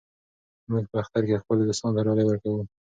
[0.69, 2.61] موږ په اختر کې خپلو دوستانو ته ډالۍ ورکوو.